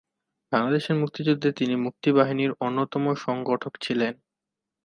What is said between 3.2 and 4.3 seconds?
সংগঠক ছিলেন।